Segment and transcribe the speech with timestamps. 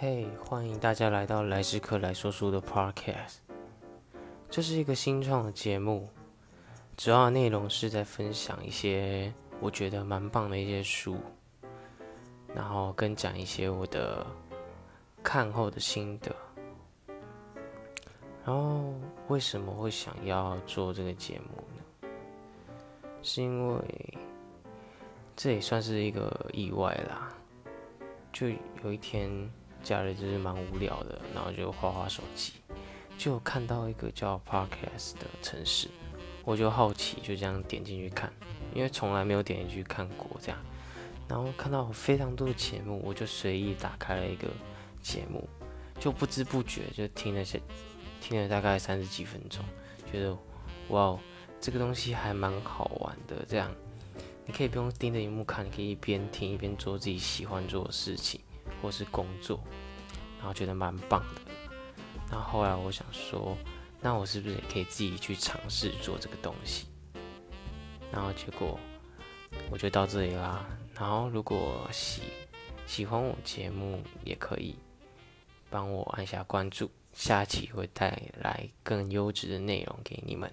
[0.00, 3.38] 嘿，欢迎大家来到来时刻来说书的 Podcast。
[4.48, 6.08] 这是一个新创的节目，
[6.96, 11.16] 主要内容是在分享一些我觉得蛮棒的一些书，
[12.54, 14.24] 然后跟讲一些我的
[15.20, 16.30] 看后的心得。
[18.46, 18.94] 然后
[19.26, 22.08] 为什么会想要做这个节目呢？
[23.20, 23.82] 是因为
[25.34, 27.34] 这也算是一个意外啦。
[28.32, 28.48] 就
[28.84, 29.28] 有一天。
[29.88, 32.52] 假日就是蛮无聊的，然后就划划手机，
[33.16, 35.88] 就看到一个叫 Podcast 的城市，
[36.44, 38.30] 我就好奇，就这样点进去看，
[38.74, 40.58] 因为从来没有点进去看过这样，
[41.26, 44.46] 然后看到非常多的节目，我就随意打开了一个
[45.00, 45.48] 节目，
[45.98, 47.58] 就不知不觉就听了些，
[48.20, 49.64] 听了大概三十几分钟，
[50.12, 50.36] 觉得
[50.90, 51.18] 哇，
[51.62, 53.74] 这个东西还蛮好玩的，这样
[54.44, 58.38] 你可以不用盯着荧幕看，你可以一边听一边做自己喜欢做的事情。
[58.82, 59.60] 或是工作，
[60.38, 61.40] 然后觉得蛮棒的。
[62.30, 63.56] 那后来我想说，
[64.00, 66.86] 那我是不是也可以自己去尝试做这个东西？
[68.12, 68.78] 然后结果
[69.70, 70.66] 我就到这里啦。
[70.94, 72.22] 然后如果喜
[72.86, 74.74] 喜欢我节目，也可以
[75.70, 80.52] 帮我按下关注，下期会带来更优质的内容给你们。